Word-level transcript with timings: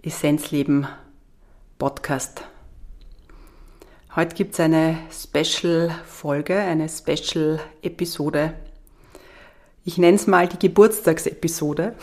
Essenzleben 0.00 0.86
Podcast. 1.76 2.42
Heute 4.14 4.36
gibt 4.36 4.54
es 4.54 4.60
eine 4.60 4.96
Special-Folge, 5.10 6.56
eine 6.56 6.88
Special-Episode. 6.88 8.54
Ich 9.84 9.98
nenne 9.98 10.14
es 10.14 10.28
mal 10.28 10.46
die 10.46 10.58
Geburtstagsepisode. 10.60 11.96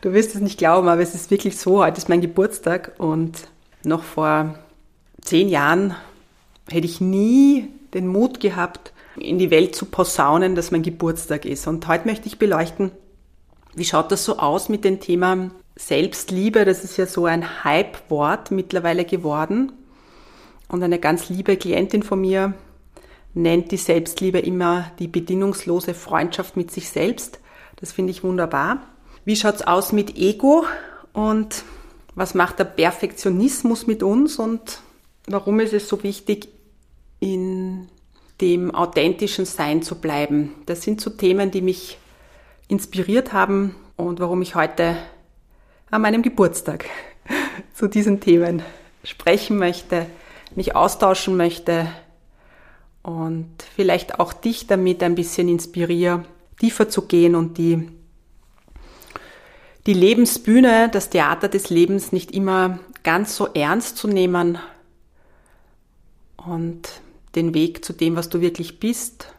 Du 0.00 0.14
wirst 0.14 0.34
es 0.34 0.40
nicht 0.40 0.56
glauben, 0.56 0.88
aber 0.88 1.02
es 1.02 1.14
ist 1.14 1.30
wirklich 1.30 1.58
so. 1.58 1.84
Heute 1.84 1.98
ist 1.98 2.08
mein 2.08 2.22
Geburtstag 2.22 2.92
und 2.96 3.48
noch 3.84 4.02
vor 4.02 4.58
zehn 5.20 5.50
Jahren 5.50 5.94
hätte 6.70 6.86
ich 6.86 7.02
nie 7.02 7.68
den 7.92 8.06
Mut 8.06 8.40
gehabt, 8.40 8.94
in 9.16 9.38
die 9.38 9.50
Welt 9.50 9.76
zu 9.76 9.84
posaunen, 9.84 10.54
dass 10.54 10.70
mein 10.70 10.82
Geburtstag 10.82 11.44
ist. 11.44 11.66
Und 11.66 11.86
heute 11.86 12.08
möchte 12.08 12.28
ich 12.28 12.38
beleuchten, 12.38 12.92
wie 13.74 13.84
schaut 13.84 14.10
das 14.10 14.24
so 14.24 14.38
aus 14.38 14.70
mit 14.70 14.86
dem 14.86 15.00
Thema 15.00 15.50
Selbstliebe? 15.76 16.64
Das 16.64 16.82
ist 16.82 16.96
ja 16.96 17.06
so 17.06 17.26
ein 17.26 17.64
Hype-Wort 17.64 18.50
mittlerweile 18.50 19.04
geworden. 19.04 19.72
Und 20.68 20.82
eine 20.82 20.98
ganz 20.98 21.28
liebe 21.28 21.56
Klientin 21.56 22.02
von 22.02 22.20
mir 22.20 22.54
nennt 23.34 23.70
die 23.70 23.76
Selbstliebe 23.76 24.38
immer 24.38 24.90
die 24.98 25.08
bedingungslose 25.08 25.94
Freundschaft 25.94 26.56
mit 26.56 26.70
sich 26.70 26.88
selbst. 26.88 27.38
Das 27.76 27.92
finde 27.92 28.10
ich 28.10 28.24
wunderbar. 28.24 28.80
Wie 29.24 29.36
schaut's 29.36 29.62
aus 29.62 29.92
mit 29.92 30.16
Ego 30.16 30.64
und 31.12 31.64
was 32.14 32.34
macht 32.34 32.58
der 32.58 32.64
Perfektionismus 32.64 33.86
mit 33.86 34.02
uns 34.02 34.38
und 34.38 34.80
warum 35.26 35.60
ist 35.60 35.74
es 35.74 35.88
so 35.88 36.02
wichtig, 36.02 36.48
in 37.20 37.88
dem 38.40 38.74
authentischen 38.74 39.44
Sein 39.44 39.82
zu 39.82 39.96
bleiben. 39.96 40.54
Das 40.66 40.82
sind 40.82 41.00
so 41.00 41.10
Themen, 41.10 41.50
die 41.50 41.62
mich 41.62 41.98
inspiriert 42.68 43.32
haben 43.32 43.74
und 43.96 44.20
warum 44.20 44.42
ich 44.42 44.54
heute 44.54 44.96
an 45.90 46.02
meinem 46.02 46.22
Geburtstag 46.22 46.86
zu 47.74 47.88
diesen 47.88 48.20
Themen 48.20 48.62
sprechen 49.04 49.58
möchte, 49.58 50.06
mich 50.54 50.74
austauschen 50.74 51.36
möchte 51.36 51.88
und 53.02 53.50
vielleicht 53.74 54.18
auch 54.18 54.32
dich 54.32 54.66
damit 54.66 55.02
ein 55.02 55.14
bisschen 55.14 55.48
inspiriere, 55.48 56.24
tiefer 56.58 56.88
zu 56.88 57.02
gehen 57.02 57.34
und 57.34 57.58
die, 57.58 57.88
die 59.86 59.94
Lebensbühne, 59.94 60.88
das 60.90 61.10
Theater 61.10 61.48
des 61.48 61.70
Lebens 61.70 62.10
nicht 62.10 62.32
immer 62.32 62.80
ganz 63.04 63.36
so 63.36 63.46
ernst 63.54 63.96
zu 63.96 64.08
nehmen 64.08 64.58
und 66.36 66.88
den 67.36 67.54
Weg 67.54 67.84
zu 67.84 67.92
dem, 67.92 68.16
was 68.16 68.28
du 68.28 68.40
wirklich 68.40 68.80
bist, 68.80 69.35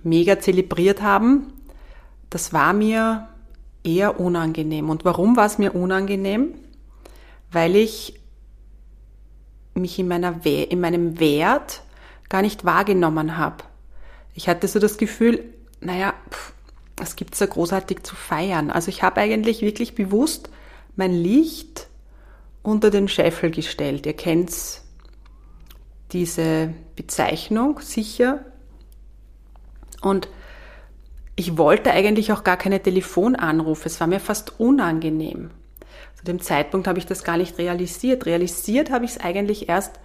mega 0.02 0.40
zelebriert 0.40 1.02
haben, 1.02 1.52
das 2.28 2.52
war 2.52 2.72
mir 2.72 3.28
eher 3.84 4.20
unangenehm. 4.20 4.90
Und 4.90 5.04
warum 5.04 5.36
war 5.36 5.46
es 5.46 5.58
mir 5.58 5.74
unangenehm? 5.74 6.54
Weil 7.50 7.76
ich 7.76 8.19
mich 9.80 9.98
in, 9.98 10.08
meiner, 10.08 10.44
in 10.44 10.80
meinem 10.80 11.18
Wert 11.20 11.82
gar 12.28 12.42
nicht 12.42 12.64
wahrgenommen 12.64 13.36
habe. 13.36 13.64
Ich 14.34 14.48
hatte 14.48 14.68
so 14.68 14.78
das 14.78 14.96
Gefühl, 14.96 15.44
naja, 15.80 16.14
es 17.02 17.16
gibt 17.16 17.34
so 17.34 17.46
großartig 17.46 18.02
zu 18.02 18.14
feiern. 18.14 18.70
Also 18.70 18.88
ich 18.88 19.02
habe 19.02 19.20
eigentlich 19.20 19.62
wirklich 19.62 19.94
bewusst 19.94 20.50
mein 20.96 21.12
Licht 21.12 21.88
unter 22.62 22.90
den 22.90 23.08
Scheffel 23.08 23.50
gestellt. 23.50 24.06
Ihr 24.06 24.12
kennt 24.12 24.52
diese 26.12 26.74
Bezeichnung 26.96 27.80
sicher. 27.80 28.44
Und 30.02 30.28
ich 31.36 31.56
wollte 31.56 31.90
eigentlich 31.90 32.32
auch 32.32 32.44
gar 32.44 32.56
keine 32.56 32.82
Telefonanrufe. 32.82 33.86
Es 33.86 34.00
war 34.00 34.06
mir 34.06 34.20
fast 34.20 34.60
unangenehm. 34.60 35.50
Zu 36.20 36.26
dem 36.26 36.40
Zeitpunkt 36.42 36.86
habe 36.86 36.98
ich 36.98 37.06
das 37.06 37.24
gar 37.24 37.38
nicht 37.38 37.56
realisiert. 37.56 38.26
Realisiert 38.26 38.90
habe 38.90 39.06
ich 39.06 39.12
es 39.12 39.20
eigentlich 39.20 39.70
erst 39.70 39.98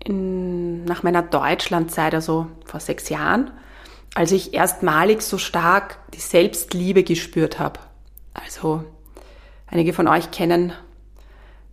in, 0.00 0.84
nach 0.84 1.04
meiner 1.04 1.22
Deutschlandzeit, 1.22 2.12
also 2.12 2.48
vor 2.64 2.80
sechs 2.80 3.08
Jahren, 3.08 3.52
als 4.16 4.32
ich 4.32 4.52
erstmalig 4.52 5.22
so 5.22 5.38
stark 5.38 5.98
die 6.12 6.18
Selbstliebe 6.18 7.04
gespürt 7.04 7.60
habe. 7.60 7.78
Also 8.34 8.82
einige 9.68 9.92
von 9.92 10.08
euch 10.08 10.32
kennen 10.32 10.72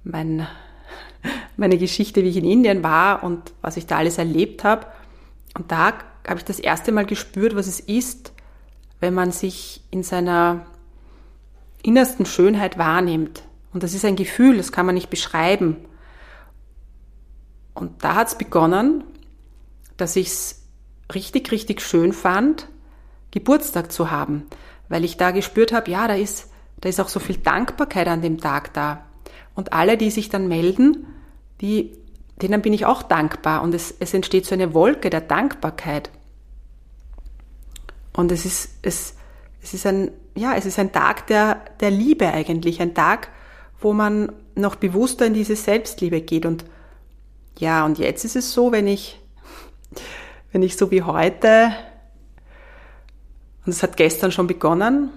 mein, 0.04 0.48
meine 1.58 1.80
Geschichte, 1.80 2.24
wie 2.24 2.30
ich 2.30 2.38
in 2.38 2.46
Indien 2.46 2.84
war 2.84 3.24
und 3.24 3.52
was 3.62 3.78
ich 3.78 3.88
da 3.88 3.98
alles 3.98 4.20
erlebt 4.20 4.64
habe. 4.64 4.86
Und 5.58 5.72
da 5.72 5.94
habe 6.28 6.38
ich 6.38 6.46
das 6.46 6.60
erste 6.60 6.92
Mal 6.92 7.08
gespürt, 7.08 7.56
was 7.56 7.66
es 7.66 7.80
ist, 7.80 8.32
wenn 9.00 9.16
man 9.16 9.32
sich 9.32 9.82
in 9.90 10.04
seiner 10.04 10.68
innersten 11.83 12.25
Schönheit 12.25 12.80
wahrnimmt. 12.80 13.44
Und 13.74 13.83
das 13.83 13.94
ist 13.94 14.06
ein 14.06 14.15
Gefühl, 14.15 14.57
das 14.57 14.71
kann 14.71 14.85
man 14.85 14.95
nicht 14.95 15.09
beschreiben. 15.09 15.77
Und 17.74 18.03
da 18.03 18.15
hat 18.15 18.30
es 18.30 18.38
begonnen, 18.38 19.03
dass 19.97 20.15
ich 20.15 20.27
es 20.27 20.63
richtig, 21.13 21.51
richtig 21.51 21.81
schön 21.81 22.13
fand, 22.13 22.68
Geburtstag 23.31 23.91
zu 23.91 24.12
haben, 24.12 24.44
weil 24.89 25.03
ich 25.03 25.18
da 25.18 25.31
gespürt 25.31 25.74
habe, 25.74 25.91
ja, 25.91 26.07
da 26.07 26.15
ist, 26.15 26.51
da 26.81 26.89
ist 26.89 27.00
auch 27.00 27.09
so 27.09 27.19
viel 27.19 27.38
Dankbarkeit 27.38 28.07
an 28.07 28.21
dem 28.21 28.39
Tag 28.39 28.74
da. 28.74 29.06
Und 29.56 29.74
alle, 29.74 29.97
die 29.97 30.12
sich 30.12 30.30
dann 30.30 30.47
melden, 30.47 31.07
die, 31.62 31.97
denen 32.41 32.62
bin 32.62 32.74
ich 32.74 32.85
auch 32.85 33.03
dankbar. 33.03 33.62
Und 33.62 33.74
es, 33.74 33.94
es 34.00 34.13
entsteht 34.13 34.45
so 34.45 34.53
eine 34.53 34.74
Wolke 34.74 35.09
der 35.09 35.21
Dankbarkeit. 35.21 36.12
Und 38.13 38.31
es 38.31 38.45
ist, 38.45 38.69
es, 38.83 39.15
es 39.63 39.74
ist 39.74 39.88
ein, 39.88 40.12
ja, 40.36 40.56
es 40.56 40.65
ist 40.65 40.77
ein 40.77 40.92
Tag 40.92 41.25
der, 41.27 41.62
der 41.80 41.89
Liebe 41.89 42.27
eigentlich. 42.27 42.81
Ein 42.81 42.94
Tag, 42.94 43.30
wo 43.80 43.94
man 43.94 44.33
noch 44.56 44.75
bewusster 44.75 45.25
in 45.25 45.33
diese 45.33 45.56
Selbstliebe 45.56 46.21
geht. 46.21 46.45
Und 46.45 46.65
ja, 47.57 47.86
und 47.86 47.98
jetzt 47.98 48.25
ist 48.25 48.36
es 48.36 48.51
so, 48.51 48.71
wenn 48.71 48.88
ich 48.88 49.19
wenn 50.51 50.62
ich 50.62 50.75
so 50.75 50.92
wie 50.92 51.01
heute, 51.01 51.71
und 53.65 53.71
es 53.71 53.81
hat 53.81 53.95
gestern 53.95 54.31
schon 54.31 54.48
begonnen, 54.48 55.10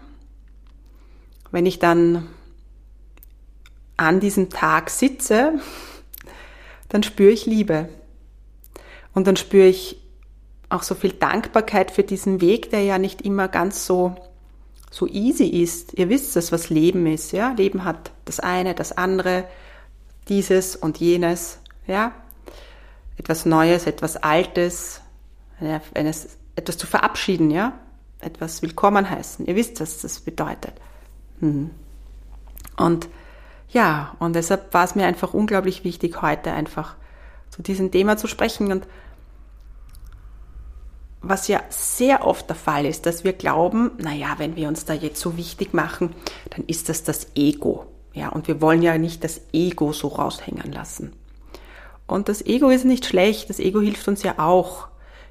wenn 1.50 1.66
ich 1.66 1.81
dann 1.81 2.28
an 3.96 4.20
diesem 4.20 4.49
Tag 4.49 4.90
sitze, 4.90 5.54
dann 6.88 7.02
spüre 7.02 7.32
ich 7.32 7.46
Liebe. 7.46 7.88
Und 9.12 9.26
dann 9.26 9.37
spüre 9.37 9.66
ich 9.66 10.00
auch 10.69 10.84
so 10.84 10.94
viel 10.94 11.12
Dankbarkeit 11.12 11.90
für 11.90 12.04
diesen 12.04 12.40
Weg, 12.40 12.70
der 12.70 12.82
ja 12.82 12.99
nicht 12.99 13.22
immer 13.22 13.49
ganz 13.49 13.87
so, 13.87 14.14
so 14.91 15.06
easy 15.06 15.47
ist. 15.47 15.94
Ihr 15.94 16.09
wisst 16.09 16.37
es, 16.37 16.53
was 16.53 16.71
Leben 16.71 17.06
ist, 17.06 17.33
ja? 17.33 17.53
Leben 17.53 17.85
hat 17.85 18.11
das 18.25 18.41
eine, 18.41 18.75
das 18.75 18.93
andere, 18.93 19.44
dieses 20.29 20.77
und 20.77 20.99
jenes, 20.99 21.59
ja? 21.87 22.12
Etwas 23.19 23.47
Neues, 23.47 23.87
etwas 23.87 24.17
Altes, 24.17 25.00
etwas 25.61 26.77
zu 26.77 26.87
verabschieden, 26.87 27.50
ja, 27.50 27.73
etwas 28.21 28.61
willkommen 28.61 29.09
heißen. 29.09 29.47
Ihr 29.47 29.56
wisst, 29.56 29.81
was 29.81 30.03
das 30.03 30.21
bedeutet. 30.21 30.75
Mhm. 31.41 31.71
Und 32.77 33.09
ja, 33.71 34.15
und 34.19 34.35
deshalb 34.35 34.73
war 34.75 34.85
es 34.85 34.94
mir 34.94 35.06
einfach 35.06 35.35
unglaublich 35.35 35.83
wichtig, 35.85 36.23
heute 36.23 36.53
einfach 36.53 36.94
zu 37.50 37.62
diesem 37.62 37.91
Thema 37.91 38.17
zu 38.17 38.27
sprechen. 38.27 38.71
Und 38.71 38.87
was 41.22 41.48
ja 41.48 41.62
sehr 41.70 42.26
oft 42.26 42.48
der 42.48 42.56
Fall 42.56 42.86
ist, 42.86 43.06
dass 43.06 43.24
wir 43.24 43.32
glauben, 43.32 43.92
naja, 43.98 44.34
wenn 44.38 44.56
wir 44.56 44.68
uns 44.68 44.84
da 44.84 44.94
jetzt 44.94 45.20
so 45.20 45.36
wichtig 45.36 45.74
machen, 45.74 46.14
dann 46.50 46.64
ist 46.66 46.88
das 46.88 47.04
das 47.04 47.28
Ego. 47.34 47.86
Ja, 48.12 48.30
und 48.30 48.48
wir 48.48 48.60
wollen 48.60 48.82
ja 48.82 48.96
nicht 48.96 49.24
das 49.24 49.40
Ego 49.52 49.92
so 49.92 50.08
raushängen 50.08 50.72
lassen. 50.72 51.12
Und 52.06 52.28
das 52.28 52.44
Ego 52.44 52.70
ist 52.70 52.84
nicht 52.84 53.04
schlecht, 53.04 53.50
das 53.50 53.58
Ego 53.58 53.80
hilft 53.80 54.08
uns 54.08 54.22
ja 54.22 54.38
auch 54.38 54.88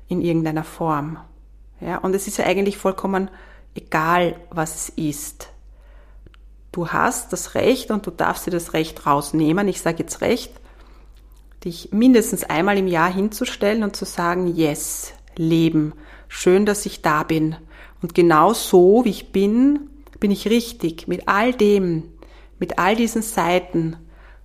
in 0.07 0.21
irgendeiner 0.21 0.63
Form. 0.63 1.17
Ja, 1.81 1.97
und 1.97 2.13
es 2.13 2.27
ist 2.27 2.37
ja 2.37 2.45
eigentlich 2.45 2.77
vollkommen 2.77 3.29
egal, 3.73 4.35
was 4.49 4.75
es 4.75 4.89
ist. 4.89 5.49
Du 6.71 6.89
hast 6.89 7.31
das 7.31 7.55
Recht 7.55 7.91
und 7.91 8.05
du 8.05 8.11
darfst 8.11 8.45
dir 8.45 8.51
das 8.51 8.73
Recht 8.73 9.05
rausnehmen. 9.05 9.67
Ich 9.67 9.81
sage 9.81 9.99
jetzt 9.99 10.21
Recht, 10.21 10.51
dich 11.63 11.89
mindestens 11.91 12.43
einmal 12.43 12.77
im 12.77 12.87
Jahr 12.87 13.11
hinzustellen 13.11 13.83
und 13.83 13.95
zu 13.95 14.05
sagen, 14.05 14.55
yes, 14.55 15.13
Leben, 15.37 15.93
schön, 16.27 16.65
dass 16.65 16.85
ich 16.85 17.01
da 17.01 17.23
bin. 17.23 17.55
Und 18.01 18.13
genau 18.13 18.53
so, 18.53 19.05
wie 19.05 19.09
ich 19.09 19.31
bin, 19.31 19.89
bin 20.19 20.31
ich 20.31 20.47
richtig, 20.47 21.07
mit 21.07 21.27
all 21.27 21.53
dem, 21.53 22.03
mit 22.59 22.79
all 22.79 22.95
diesen 22.95 23.21
Seiten. 23.21 23.97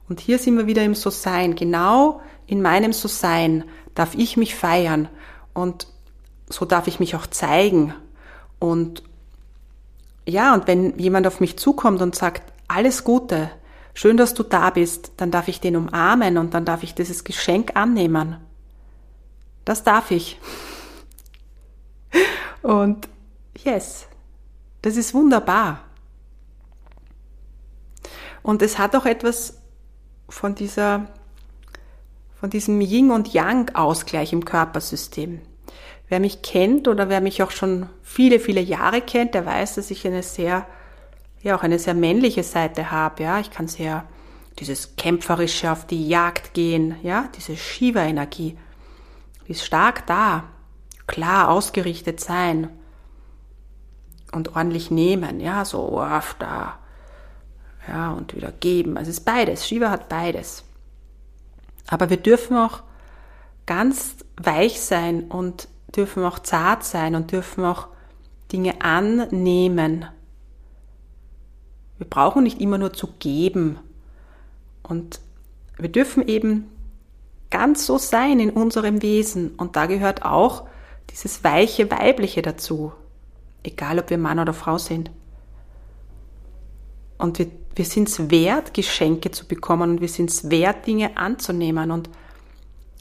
Und 0.09 0.21
hier 0.21 0.39
sind 0.39 0.57
wir 0.57 0.67
wieder 0.67 0.83
im 0.83 0.95
So-Sein. 0.95 1.55
Genau 1.55 2.21
in 2.47 2.63
meinem 2.63 2.93
So-Sein 2.93 3.65
darf 3.95 4.15
ich 4.15 4.37
mich 4.37 4.55
feiern 4.55 5.09
und 5.55 5.87
so 6.49 6.65
darf 6.65 6.87
ich 6.89 7.01
mich 7.01 7.15
auch 7.15 7.27
zeigen. 7.27 7.95
Und 8.59 9.03
ja, 10.27 10.55
und 10.55 10.67
wenn 10.67 10.99
jemand 10.99 11.27
auf 11.27 11.41
mich 11.41 11.57
zukommt 11.59 12.03
und 12.03 12.15
sagt, 12.15 12.53
alles 12.69 13.05
Gute, 13.05 13.51
schön, 13.95 14.17
dass 14.17 14.35
du 14.35 14.43
da 14.43 14.71
bist, 14.71 15.13
dann 15.17 15.31
darf 15.31 15.49
ich 15.49 15.61
den 15.61 15.77
umarmen 15.77 16.39
und 16.39 16.55
dann 16.55 16.65
darf 16.65 16.83
ich 16.83 16.95
dieses 16.95 17.25
Geschenk 17.25 17.77
annehmen. 17.77 18.37
Das 19.65 19.83
darf 19.83 20.11
ich. 20.11 20.39
Und 22.63 23.09
yes, 23.57 24.07
das 24.83 24.97
ist 24.97 25.15
wunderbar. 25.15 25.85
Und 28.43 28.63
es 28.63 28.79
hat 28.79 28.97
auch 28.97 29.07
etwas 29.07 29.59
von 30.29 30.55
dieser 30.55 31.07
von 32.41 32.49
diesem 32.49 32.81
Yin 32.81 33.11
und 33.11 33.35
Yang 33.35 33.75
Ausgleich 33.75 34.33
im 34.33 34.47
Körpersystem. 34.47 35.43
Wer 36.09 36.21
mich 36.21 36.41
kennt 36.41 36.89
oder 36.89 37.11
wer 37.11 37.21
mich 37.21 37.43
auch 37.43 37.51
schon 37.51 37.91
viele, 38.03 38.41
viele 38.41 38.63
Jahre 38.63 39.03
kennt, 39.03 39.35
der 39.35 39.45
weiß, 39.45 39.75
dass 39.75 39.91
ich 39.91 40.07
eine 40.07 40.23
sehr, 40.23 40.67
ja, 41.43 41.55
auch 41.55 41.63
eine 41.63 41.79
sehr 41.79 41.93
männliche 41.93 42.43
Seite 42.43 42.91
habe, 42.91 43.25
ja. 43.25 43.41
Ich 43.41 43.51
kann 43.51 43.69
sehr 43.69 44.05
dieses 44.59 44.97
kämpferische 44.97 45.71
auf 45.71 45.87
die 45.87 46.09
Jagd 46.09 46.55
gehen, 46.55 46.97
ja, 47.03 47.29
diese 47.37 47.57
Shiva-Energie, 47.57 48.57
die 49.47 49.53
ist 49.53 49.65
stark 49.65 50.07
da, 50.07 50.45
klar 51.11 51.49
ausgerichtet 51.51 52.21
sein 52.21 52.69
und 54.31 54.55
ordentlich 54.55 54.93
nehmen, 54.93 55.41
ja, 55.41 55.65
so 55.65 56.01
auf 56.01 56.37
da, 56.39 56.79
ja, 57.89 58.13
und 58.13 58.37
wieder 58.37 58.53
geben. 58.53 58.97
Also 58.97 59.11
es 59.11 59.19
ist 59.19 59.25
beides. 59.25 59.67
Shiva 59.67 59.91
hat 59.91 60.09
beides. 60.09 60.63
Aber 61.89 62.11
wir 62.11 62.17
dürfen 62.17 62.57
auch 62.57 62.85
ganz 63.67 64.17
weich 64.37 64.81
sein 64.81 65.25
und 65.25 65.67
dürfen 65.97 66.25
auch 66.25 66.39
zart 66.39 66.85
sein 66.85 67.17
und 67.17 67.33
dürfen 67.33 67.65
auch 67.65 67.89
Dinge 68.53 68.81
annehmen. 68.81 70.07
Wir 71.99 72.07
brauchen 72.09 72.45
nicht 72.45 72.61
immer 72.61 72.79
nur 72.79 72.93
zu 72.93 73.09
geben. 73.19 73.81
Und 74.85 75.21
wir 75.77 75.91
dürfen 75.91 76.27
eben 76.27 76.71
ganz 77.51 77.85
so 77.85 77.99
sein 77.99 78.39
in 78.39 78.51
unserem 78.51 79.03
Wesen. 79.03 79.51
Und 79.57 79.75
da 79.75 79.87
gehört 79.87 80.25
auch 80.25 80.69
dieses 81.11 81.45
weiche 81.45 81.91
Weibliche 81.91 82.43
dazu. 82.43 82.93
Egal, 83.63 83.99
ob 83.99 84.11
wir 84.11 84.19
Mann 84.19 84.39
oder 84.39 84.55
Frau 84.55 84.79
sind. 84.79 85.11
Und 87.19 87.39
wir, 87.39 87.49
wir 87.75 87.85
sind 87.85 88.09
es 88.09 88.31
wert, 88.31 88.73
Geschenke 88.73 89.31
zu 89.31 89.47
bekommen 89.47 89.91
und 89.91 90.01
wir 90.01 90.09
sind 90.09 90.31
es 90.31 90.51
wert, 90.51 90.87
Dinge 90.87 91.17
anzunehmen. 91.17 91.91
Und 91.91 92.09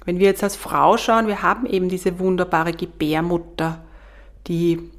wenn 0.06 0.20
wir 0.20 0.28
jetzt 0.28 0.44
als 0.44 0.56
Frau 0.56 0.98
schauen, 0.98 1.28
wir 1.28 1.42
haben 1.42 1.66
eben 1.66 1.88
diese 1.88 2.20
wunderbare 2.20 2.74
Gebärmutter, 2.74 3.82
die, 4.48 4.92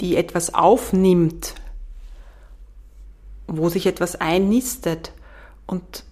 die 0.00 0.16
etwas 0.16 0.52
aufnimmt, 0.52 1.54
wo 3.46 3.68
sich 3.68 3.86
etwas 3.86 4.16
einnistet. 4.16 5.12
Und 5.66 6.04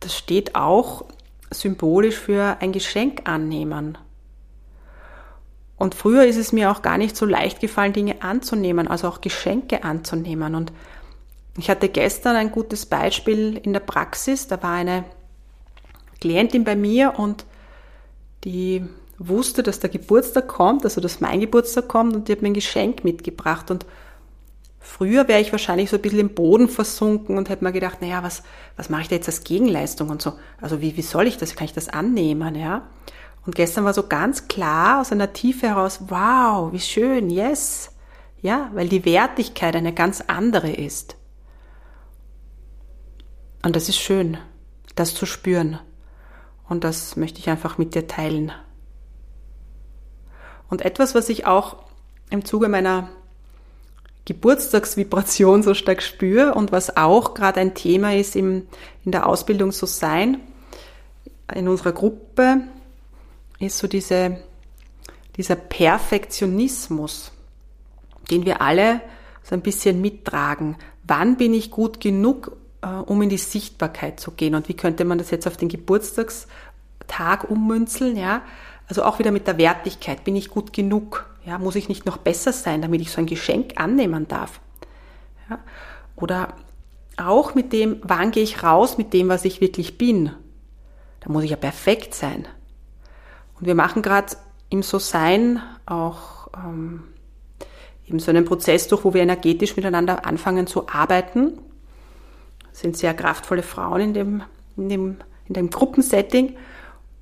das 0.00 0.16
steht 0.16 0.54
auch 0.54 1.04
symbolisch 1.50 2.16
für 2.16 2.56
ein 2.60 2.72
Geschenk 2.72 3.28
annehmen. 3.28 3.98
Und 5.80 5.94
früher 5.94 6.26
ist 6.26 6.36
es 6.36 6.52
mir 6.52 6.70
auch 6.70 6.82
gar 6.82 6.98
nicht 6.98 7.16
so 7.16 7.24
leicht 7.24 7.58
gefallen, 7.58 7.94
Dinge 7.94 8.20
anzunehmen, 8.20 8.86
also 8.86 9.08
auch 9.08 9.22
Geschenke 9.22 9.82
anzunehmen. 9.82 10.54
Und 10.54 10.74
ich 11.56 11.70
hatte 11.70 11.88
gestern 11.88 12.36
ein 12.36 12.52
gutes 12.52 12.84
Beispiel 12.84 13.56
in 13.56 13.72
der 13.72 13.80
Praxis. 13.80 14.46
Da 14.46 14.62
war 14.62 14.74
eine 14.74 15.04
Klientin 16.20 16.64
bei 16.64 16.76
mir 16.76 17.18
und 17.18 17.46
die 18.44 18.84
wusste, 19.16 19.62
dass 19.62 19.80
der 19.80 19.88
Geburtstag 19.88 20.48
kommt, 20.48 20.84
also 20.84 21.00
dass 21.00 21.22
mein 21.22 21.40
Geburtstag 21.40 21.88
kommt 21.88 22.14
und 22.14 22.28
die 22.28 22.32
hat 22.32 22.42
mir 22.42 22.48
ein 22.48 22.54
Geschenk 22.54 23.02
mitgebracht. 23.02 23.70
Und 23.70 23.86
früher 24.80 25.28
wäre 25.28 25.40
ich 25.40 25.50
wahrscheinlich 25.50 25.88
so 25.88 25.96
ein 25.96 26.02
bisschen 26.02 26.20
im 26.20 26.34
Boden 26.34 26.68
versunken 26.68 27.38
und 27.38 27.48
hätte 27.48 27.64
mir 27.64 27.72
gedacht, 27.72 28.02
naja, 28.02 28.22
was, 28.22 28.42
was 28.76 28.90
mache 28.90 29.00
ich 29.00 29.08
da 29.08 29.14
jetzt 29.14 29.28
als 29.28 29.44
Gegenleistung 29.44 30.10
und 30.10 30.20
so. 30.20 30.34
Also 30.60 30.82
wie, 30.82 30.98
wie 30.98 31.02
soll 31.02 31.26
ich 31.26 31.38
das? 31.38 31.56
Kann 31.56 31.64
ich 31.64 31.72
das 31.72 31.88
annehmen? 31.88 32.54
Ja? 32.54 32.82
Und 33.46 33.54
gestern 33.54 33.84
war 33.84 33.94
so 33.94 34.06
ganz 34.06 34.48
klar 34.48 35.00
aus 35.00 35.12
einer 35.12 35.32
Tiefe 35.32 35.68
heraus, 35.68 36.00
wow, 36.08 36.72
wie 36.72 36.80
schön, 36.80 37.30
yes. 37.30 37.90
Ja, 38.42 38.70
weil 38.74 38.88
die 38.88 39.04
Wertigkeit 39.04 39.76
eine 39.76 39.92
ganz 39.92 40.22
andere 40.26 40.70
ist. 40.70 41.16
Und 43.62 43.76
das 43.76 43.88
ist 43.88 43.98
schön, 43.98 44.38
das 44.94 45.14
zu 45.14 45.26
spüren. 45.26 45.78
Und 46.68 46.84
das 46.84 47.16
möchte 47.16 47.38
ich 47.38 47.50
einfach 47.50 47.78
mit 47.78 47.94
dir 47.94 48.06
teilen. 48.06 48.52
Und 50.68 50.82
etwas, 50.82 51.14
was 51.14 51.28
ich 51.28 51.46
auch 51.46 51.76
im 52.30 52.44
Zuge 52.44 52.68
meiner 52.68 53.08
Geburtstagsvibration 54.24 55.62
so 55.62 55.74
stark 55.74 56.02
spüre 56.02 56.54
und 56.54 56.72
was 56.72 56.96
auch 56.96 57.34
gerade 57.34 57.60
ein 57.60 57.74
Thema 57.74 58.14
ist 58.14 58.36
im, 58.36 58.68
in 59.04 59.12
der 59.12 59.26
Ausbildung 59.26 59.72
so 59.72 59.86
sein, 59.86 60.40
in 61.52 61.66
unserer 61.66 61.92
Gruppe, 61.92 62.62
ist 63.60 63.78
so 63.78 63.86
diese, 63.86 64.38
dieser 65.36 65.56
Perfektionismus, 65.56 67.30
den 68.30 68.44
wir 68.44 68.60
alle 68.60 69.00
so 69.42 69.54
ein 69.54 69.60
bisschen 69.60 70.00
mittragen. 70.00 70.76
Wann 71.04 71.36
bin 71.36 71.54
ich 71.54 71.70
gut 71.70 72.00
genug, 72.00 72.56
äh, 72.82 72.86
um 72.86 73.22
in 73.22 73.28
die 73.28 73.38
Sichtbarkeit 73.38 74.18
zu 74.18 74.32
gehen? 74.32 74.54
Und 74.54 74.68
wie 74.68 74.74
könnte 74.74 75.04
man 75.04 75.18
das 75.18 75.30
jetzt 75.30 75.46
auf 75.46 75.56
den 75.56 75.68
Geburtstagstag 75.68 77.48
ummünzeln? 77.48 78.16
Ja, 78.16 78.42
also 78.88 79.04
auch 79.04 79.18
wieder 79.18 79.30
mit 79.30 79.46
der 79.46 79.58
Wertigkeit. 79.58 80.24
Bin 80.24 80.36
ich 80.36 80.48
gut 80.50 80.72
genug? 80.72 81.26
Ja, 81.44 81.58
muss 81.58 81.76
ich 81.76 81.88
nicht 81.88 82.06
noch 82.06 82.16
besser 82.16 82.52
sein, 82.52 82.82
damit 82.82 83.00
ich 83.00 83.10
so 83.10 83.20
ein 83.20 83.26
Geschenk 83.26 83.80
annehmen 83.80 84.28
darf? 84.28 84.60
Ja, 85.48 85.58
oder 86.16 86.54
auch 87.16 87.54
mit 87.54 87.72
dem, 87.72 87.98
wann 88.02 88.30
gehe 88.30 88.42
ich 88.42 88.62
raus 88.62 88.98
mit 88.98 89.12
dem, 89.12 89.28
was 89.28 89.44
ich 89.44 89.60
wirklich 89.60 89.98
bin? 89.98 90.30
Da 91.20 91.30
muss 91.30 91.44
ich 91.44 91.50
ja 91.50 91.56
perfekt 91.56 92.14
sein. 92.14 92.46
Und 93.60 93.66
wir 93.66 93.74
machen 93.74 94.02
gerade 94.02 94.36
im 94.70 94.82
So-Sein 94.82 95.60
auch 95.84 96.48
ähm, 96.56 97.02
eben 98.06 98.18
so 98.18 98.30
einen 98.30 98.44
Prozess 98.44 98.88
durch, 98.88 99.04
wo 99.04 99.12
wir 99.12 99.22
energetisch 99.22 99.76
miteinander 99.76 100.24
anfangen 100.24 100.66
zu 100.66 100.88
arbeiten. 100.88 101.58
Das 102.70 102.80
sind 102.80 102.96
sehr 102.96 103.14
kraftvolle 103.14 103.62
Frauen 103.62 104.00
in 104.00 104.14
dem, 104.14 104.42
in 104.76 104.88
dem, 104.88 105.16
in 105.46 105.54
dem 105.54 105.70
Gruppensetting. 105.70 106.56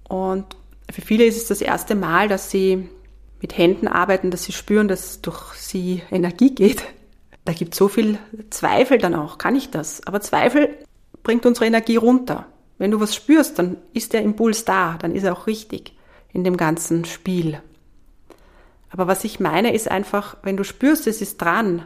Und 0.09 0.45
für 0.91 1.03
viele 1.03 1.25
ist 1.25 1.37
es 1.37 1.49
das 1.49 1.61
erste 1.61 1.95
Mal, 1.95 2.29
dass 2.29 2.51
sie 2.51 2.89
mit 3.41 3.57
Händen 3.57 3.89
arbeiten, 3.89 4.31
dass 4.31 4.45
sie 4.45 4.53
spüren, 4.53 4.89
dass 4.89 5.21
durch 5.21 5.55
sie 5.55 6.03
Energie 6.11 6.55
geht. 6.55 6.83
Da 7.45 7.53
gibt 7.53 7.73
es 7.75 7.79
so 7.79 7.89
viel 7.89 8.19
Zweifel 8.51 8.99
dann 8.99 9.15
auch. 9.15 9.39
Kann 9.39 9.57
ich 9.57 9.71
das? 9.71 10.07
Aber 10.07 10.21
Zweifel 10.21 10.77
bringt 11.23 11.47
unsere 11.47 11.67
Energie 11.67 11.97
runter. 11.97 12.47
Wenn 12.79 12.91
du 12.91 13.01
was 13.01 13.15
spürst, 13.15 13.59
dann 13.59 13.77
ist 13.93 14.13
der 14.13 14.23
Impuls 14.23 14.65
da, 14.65 14.97
dann 15.01 15.15
ist 15.15 15.25
er 15.25 15.33
auch 15.33 15.47
richtig 15.47 15.98
in 16.33 16.45
dem 16.45 16.57
ganzen 16.57 17.05
Spiel. 17.05 17.61
Aber 18.91 19.07
was 19.07 19.25
ich 19.25 19.41
meine, 19.41 19.73
ist 19.73 19.91
einfach, 19.91 20.37
wenn 20.43 20.57
du 20.57 20.65
spürst, 20.65 21.07
es 21.07 21.21
ist 21.21 21.39
dran, 21.39 21.85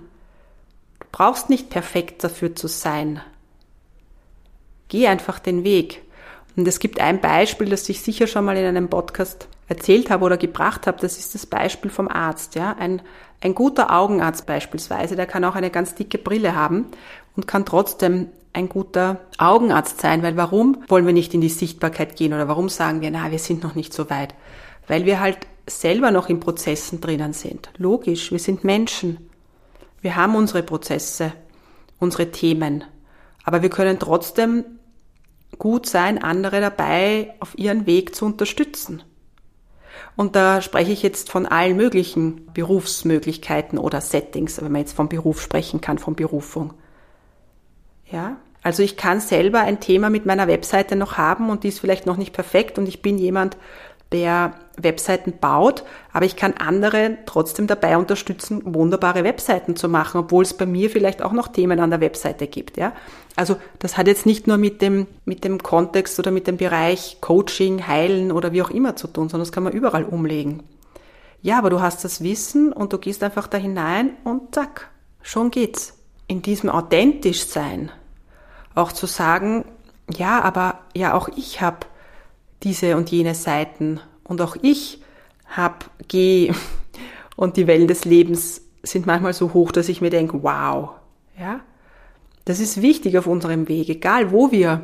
du 1.01 1.07
brauchst 1.11 1.51
nicht 1.51 1.71
perfekt 1.71 2.23
dafür 2.25 2.55
zu 2.55 2.69
sein. 2.69 3.21
Geh 4.89 5.09
einfach 5.09 5.39
den 5.39 5.65
Weg. 5.65 6.03
Und 6.57 6.69
es 6.69 6.79
gibt 6.79 7.01
ein 7.01 7.21
Beispiel, 7.21 7.71
das 7.71 7.89
ich 7.89 8.03
sicher 8.03 8.27
schon 8.27 8.45
mal 8.45 8.57
in 8.57 8.65
einem 8.65 8.89
Podcast 8.89 9.49
erzählt 9.69 10.11
habe 10.11 10.25
oder 10.25 10.37
gebracht 10.37 10.87
habe, 10.87 11.01
das 11.01 11.19
ist 11.19 11.35
das 11.35 11.47
Beispiel 11.47 11.91
vom 11.91 12.09
Arzt. 12.09 12.55
Ja? 12.55 12.77
Ein, 12.79 13.01
ein 13.41 13.55
guter 13.55 13.91
Augenarzt 13.91 14.47
beispielsweise, 14.47 15.17
der 15.17 15.27
kann 15.27 15.45
auch 15.45 15.55
eine 15.55 15.71
ganz 15.71 15.95
dicke 15.95 16.19
Brille 16.19 16.55
haben 16.55 16.87
und 17.37 17.47
kann 17.47 17.65
trotzdem 17.65 18.29
ein 18.53 18.69
guter 18.69 19.21
Augenarzt 19.39 20.01
sein, 20.01 20.23
weil 20.23 20.37
warum 20.37 20.85
wollen 20.89 21.07
wir 21.07 21.13
nicht 21.13 21.35
in 21.35 21.41
die 21.41 21.49
Sichtbarkeit 21.49 22.17
gehen 22.17 22.33
oder 22.33 22.49
warum 22.49 22.69
sagen 22.69 23.01
wir, 23.01 23.11
na, 23.11 23.31
wir 23.31 23.39
sind 23.39 23.63
noch 23.63 23.75
nicht 23.75 23.93
so 23.95 24.11
weit? 24.11 24.35
Weil 24.89 25.07
wir 25.07 25.21
halt 25.21 25.39
selber 25.67 26.11
noch 26.11 26.29
in 26.29 26.41
Prozessen 26.41 27.01
drinnen 27.01 27.33
sind. 27.33 27.71
Logisch, 27.79 28.31
wir 28.31 28.39
sind 28.39 28.65
Menschen. 28.65 29.31
Wir 30.01 30.17
haben 30.17 30.35
unsere 30.35 30.63
Prozesse, 30.63 31.33
unsere 31.99 32.31
Themen. 32.31 32.85
Aber 33.45 33.63
wir 33.63 33.71
können 33.71 33.99
trotzdem 33.99 34.65
gut 35.59 35.87
sein, 35.87 36.23
andere 36.23 36.61
dabei 36.61 37.35
auf 37.41 37.57
ihren 37.57 37.87
Weg 37.87 38.15
zu 38.15 38.27
unterstützen. 38.27 39.03
Und 40.17 40.37
da 40.37 40.61
spreche 40.61 40.93
ich 40.93 41.03
jetzt 41.03 41.31
von 41.31 41.47
allen 41.47 41.77
möglichen 41.77 42.53
Berufsmöglichkeiten 42.53 43.79
oder 43.79 44.01
Settings, 44.01 44.61
wenn 44.61 44.73
man 44.73 44.83
jetzt 44.83 44.97
vom 44.97 45.09
Beruf 45.09 45.41
sprechen 45.41 45.81
kann, 45.81 45.99
von 45.99 46.15
Berufung. 46.15 46.75
Ja, 48.13 48.37
also 48.63 48.83
ich 48.83 48.97
kann 48.97 49.21
selber 49.21 49.61
ein 49.61 49.81
Thema 49.81 50.09
mit 50.09 50.25
meiner 50.27 50.47
Webseite 50.47 50.95
noch 50.95 51.17
haben 51.19 51.51
und 51.51 51.65
die 51.65 51.69
ist 51.69 51.81
vielleicht 51.81 52.07
noch 52.07 52.17
nicht 52.17 52.33
perfekt 52.33 52.79
und 52.79 52.87
ich 52.87 53.03
bin 53.03 53.19
jemand, 53.19 53.57
der 54.13 54.53
Webseiten 54.77 55.35
baut, 55.41 55.85
aber 56.13 56.27
ich 56.27 56.37
kann 56.37 56.55
andere 56.59 57.19
trotzdem 57.27 57.67
dabei 57.67 57.97
unterstützen, 57.97 58.63
wunderbare 58.65 59.25
Webseiten 59.25 59.75
zu 59.75 59.89
machen, 59.89 60.19
obwohl 60.19 60.45
es 60.45 60.55
bei 60.55 60.67
mir 60.67 60.91
vielleicht 60.91 61.23
auch 61.23 61.33
noch 61.33 61.49
Themen 61.49 61.81
an 61.81 61.91
der 61.91 62.01
Webseite 62.01 62.47
gibt, 62.47 62.77
ja. 62.77 62.93
Also, 63.35 63.57
das 63.79 63.97
hat 63.97 64.07
jetzt 64.07 64.27
nicht 64.27 64.47
nur 64.47 64.59
mit 64.59 64.83
dem, 64.83 65.07
mit 65.25 65.45
dem 65.45 65.63
Kontext 65.63 66.19
oder 66.19 66.31
mit 66.31 66.47
dem 66.47 66.59
Bereich 66.59 67.19
Coaching, 67.23 67.87
Heilen 67.87 68.31
oder 68.31 68.53
wie 68.53 68.63
auch 68.63 68.71
immer 68.71 68.95
zu 68.95 69.09
tun, 69.09 69.31
sondern 69.31 69.47
das 69.47 69.53
kann 69.53 69.65
man 69.65 69.73
überall 69.73 70.05
umlegen. 70.05 70.63
Ja, 71.41 71.59
aber 71.59 71.71
du 71.71 71.81
hast 71.81 72.05
das 72.05 72.23
Wissen 72.23 72.73
und 72.73 72.93
du 72.93 72.99
gehst 72.99 73.23
einfach 73.23 73.47
da 73.49 73.57
hinein 73.57 74.11
und 74.25 74.55
zack, 74.55 74.91
schon 75.23 75.51
geht's. 75.51 75.95
In 76.29 76.43
diesem 76.43 76.69
authentisch 76.71 77.47
sein, 77.47 77.91
auch 78.75 78.93
zu 78.93 79.07
sagen, 79.07 79.65
ja, 80.11 80.41
aber 80.41 80.81
ja, 80.95 81.15
auch 81.15 81.29
ich 81.37 81.61
habe 81.61 81.87
diese 82.63 82.97
und 82.97 83.11
jene 83.11 83.35
Seiten 83.35 84.01
und 84.25 84.41
auch 84.41 84.57
ich 84.63 85.03
hab, 85.47 85.91
geh 86.09 86.53
und 87.37 87.57
die 87.57 87.67
Wellen 87.67 87.89
des 87.89 88.05
Lebens 88.05 88.63
sind 88.83 89.07
manchmal 89.07 89.33
so 89.33 89.53
hoch, 89.53 89.73
dass 89.73 89.89
ich 89.89 90.01
mir 90.01 90.11
denke, 90.11 90.43
wow, 90.43 90.91
ja, 91.39 91.61
das 92.45 92.59
ist 92.59 92.83
wichtig 92.83 93.17
auf 93.19 93.27
unserem 93.27 93.69
Weg, 93.69 93.89
egal 93.89 94.33
wo 94.33 94.51
wir 94.51 94.83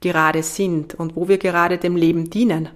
gerade 0.00 0.42
sind 0.42 0.94
und 0.94 1.14
wo 1.14 1.28
wir 1.28 1.38
gerade 1.38 1.78
dem 1.78 1.96
Leben 1.96 2.30
dienen. 2.30 2.68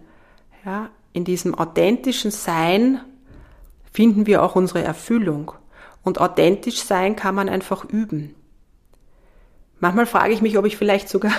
Ja, 0.65 0.91
in 1.13 1.25
diesem 1.25 1.55
authentischen 1.55 2.31
Sein 2.31 3.01
finden 3.93 4.27
wir 4.27 4.43
auch 4.43 4.57
unsere 4.57 4.83
Erfüllung. 4.83 5.53
Und 6.03 6.21
authentisch 6.21 6.83
sein 6.83 7.17
kann 7.17 7.35
man 7.35 7.49
einfach 7.49 7.85
üben. 7.85 8.35
Manchmal 9.81 10.07
frage 10.07 10.33
ich 10.33 10.43
mich, 10.43 10.57
ob 10.59 10.65
ich 10.65 10.77
vielleicht 10.77 11.09
sogar 11.09 11.33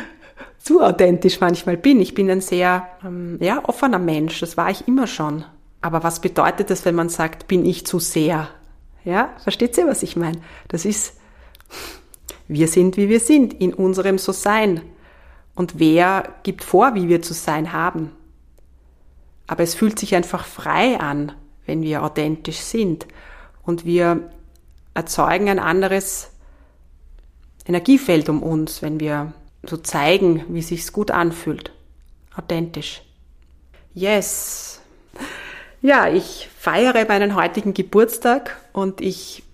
zu 0.58 0.80
authentisch 0.80 1.40
manchmal 1.40 1.76
bin. 1.76 2.00
Ich 2.00 2.14
bin 2.14 2.30
ein 2.30 2.40
sehr 2.40 2.88
ähm, 3.04 3.38
ja, 3.40 3.62
offener 3.68 3.98
Mensch, 3.98 4.40
das 4.40 4.56
war 4.56 4.70
ich 4.70 4.86
immer 4.86 5.06
schon. 5.06 5.44
Aber 5.80 6.02
was 6.02 6.20
bedeutet 6.20 6.70
das, 6.70 6.84
wenn 6.84 6.94
man 6.94 7.08
sagt, 7.08 7.48
bin 7.48 7.64
ich 7.64 7.86
zu 7.86 7.98
sehr? 7.98 8.48
Ja, 9.04 9.30
versteht 9.42 9.76
ihr, 9.78 9.86
was 9.86 10.02
ich 10.02 10.16
meine? 10.16 10.40
Das 10.68 10.84
ist, 10.84 11.18
wir 12.48 12.68
sind, 12.68 12.96
wie 12.96 13.08
wir 13.08 13.20
sind, 13.20 13.54
in 13.54 13.72
unserem 13.72 14.18
So-Sein. 14.18 14.82
Und 15.54 15.78
wer 15.78 16.34
gibt 16.42 16.64
vor, 16.64 16.94
wie 16.94 17.08
wir 17.08 17.22
zu 17.22 17.32
sein 17.32 17.72
haben? 17.72 18.12
Aber 19.46 19.62
es 19.62 19.74
fühlt 19.74 19.98
sich 19.98 20.14
einfach 20.14 20.44
frei 20.44 21.00
an, 21.00 21.32
wenn 21.66 21.82
wir 21.82 22.04
authentisch 22.04 22.58
sind. 22.58 23.06
Und 23.62 23.84
wir 23.84 24.30
erzeugen 24.94 25.48
ein 25.48 25.58
anderes 25.58 26.29
Energiefeld 27.70 28.28
um 28.28 28.42
uns, 28.42 28.82
wenn 28.82 28.98
wir 28.98 29.32
so 29.62 29.76
zeigen, 29.76 30.44
wie 30.48 30.62
sich's 30.62 30.92
gut 30.92 31.12
anfühlt. 31.12 31.70
Authentisch. 32.36 33.02
Yes. 33.94 34.80
Ja, 35.80 36.08
ich 36.08 36.48
feiere 36.58 37.06
meinen 37.06 37.36
heutigen 37.36 37.72
Geburtstag 37.72 38.56
und 38.72 39.00
ich 39.00 39.44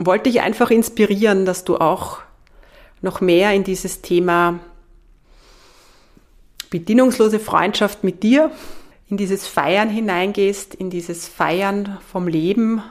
wollte 0.00 0.30
dich 0.30 0.40
einfach 0.40 0.70
inspirieren, 0.70 1.44
dass 1.44 1.62
du 1.64 1.76
auch 1.76 2.18
noch 3.02 3.20
mehr 3.20 3.52
in 3.52 3.62
dieses 3.62 4.02
Thema 4.02 4.58
bedienungslose 6.70 7.38
Freundschaft 7.38 8.02
mit 8.02 8.24
dir, 8.24 8.50
in 9.08 9.16
dieses 9.16 9.46
Feiern 9.46 9.90
hineingehst, 9.90 10.74
in 10.74 10.90
dieses 10.90 11.28
Feiern 11.28 11.98
vom 12.10 12.26
Leben, 12.26 12.82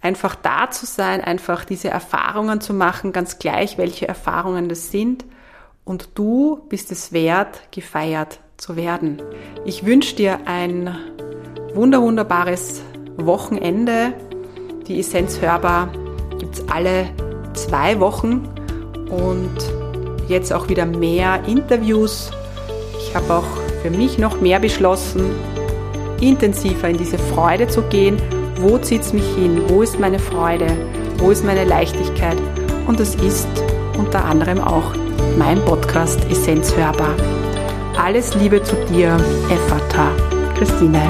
einfach 0.00 0.34
da 0.34 0.70
zu 0.70 0.86
sein, 0.86 1.20
einfach 1.20 1.64
diese 1.64 1.88
Erfahrungen 1.88 2.60
zu 2.60 2.74
machen, 2.74 3.12
ganz 3.12 3.38
gleich, 3.38 3.78
welche 3.78 4.06
Erfahrungen 4.06 4.68
das 4.68 4.90
sind. 4.90 5.24
Und 5.84 6.10
du 6.14 6.64
bist 6.68 6.92
es 6.92 7.12
wert, 7.12 7.60
gefeiert 7.70 8.40
zu 8.56 8.76
werden. 8.76 9.22
Ich 9.64 9.84
wünsche 9.84 10.16
dir 10.16 10.40
ein 10.46 10.96
wunder 11.74 12.02
wunderbares 12.02 12.82
Wochenende. 13.16 14.14
Die 14.86 14.98
Essenz 15.00 15.40
hörbar 15.40 15.88
gibt 16.38 16.54
es 16.56 16.68
alle 16.68 17.08
zwei 17.54 18.00
Wochen 18.00 18.48
und 19.10 19.56
jetzt 20.28 20.52
auch 20.52 20.68
wieder 20.68 20.86
mehr 20.86 21.44
Interviews. 21.46 22.30
Ich 22.98 23.14
habe 23.14 23.32
auch 23.32 23.46
für 23.82 23.90
mich 23.90 24.18
noch 24.18 24.40
mehr 24.40 24.58
beschlossen, 24.58 25.30
intensiver 26.20 26.88
in 26.88 26.98
diese 26.98 27.18
Freude 27.18 27.68
zu 27.68 27.82
gehen 27.82 28.20
wo 28.58 28.78
zieht 28.78 29.02
es 29.02 29.12
mich 29.12 29.26
hin? 29.34 29.62
Wo 29.68 29.82
ist 29.82 29.98
meine 30.00 30.18
Freude? 30.18 30.66
Wo 31.18 31.30
ist 31.30 31.44
meine 31.44 31.64
Leichtigkeit? 31.64 32.36
Und 32.86 33.00
das 33.00 33.14
ist 33.16 33.48
unter 33.98 34.24
anderem 34.24 34.60
auch 34.60 34.94
mein 35.38 35.60
Podcast 35.64 36.20
Essenz 36.30 36.74
hörbar. 36.76 37.14
Alles 37.98 38.34
Liebe 38.34 38.62
zu 38.62 38.76
dir, 38.86 39.16
Effata, 39.50 40.10
Christine. 40.56 41.02